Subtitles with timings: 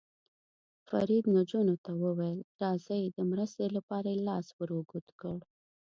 [0.87, 5.37] فرید نجونو ته وویل: راځئ، د مرستې لپاره یې لاس ور اوږد کړ.